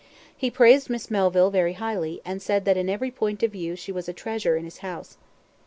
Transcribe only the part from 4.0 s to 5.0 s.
a treasure in his